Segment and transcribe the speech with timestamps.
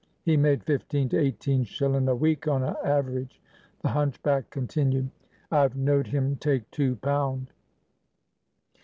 [0.25, 3.39] He made fifteen to eighteen shillin' a week on a average,"
[3.83, 5.11] the hunchback continued.
[5.51, 7.51] "I've knowed him take two pound."